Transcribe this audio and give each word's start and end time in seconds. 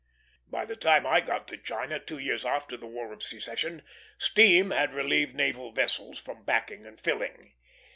By 0.47 0.65
the 0.65 0.75
time 0.75 1.05
I 1.05 1.21
got 1.21 1.47
to 1.49 1.57
China, 1.57 1.99
two 1.99 2.17
years 2.17 2.43
after 2.43 2.75
the 2.75 2.87
War 2.87 3.13
of 3.13 3.21
Secession, 3.21 3.83
steam 4.17 4.71
had 4.71 4.95
relieved 4.95 5.35
naval 5.35 5.71
vessels 5.71 6.17
from 6.17 6.43
backing 6.43 6.87
and 6.87 6.99
filling. 6.99 7.53